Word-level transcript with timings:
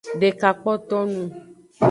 Deka 0.19 0.49
kpoto 0.59 0.97
nung. 1.11 1.29